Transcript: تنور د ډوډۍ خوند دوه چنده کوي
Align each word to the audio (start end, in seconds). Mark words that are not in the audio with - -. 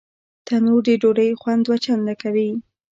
تنور 0.45 0.81
د 0.87 0.89
ډوډۍ 1.01 1.29
خوند 1.39 1.61
دوه 1.65 1.77
چنده 1.85 2.13
کوي 2.21 2.49